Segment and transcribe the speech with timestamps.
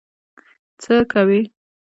[0.81, 1.39] څه کوې؟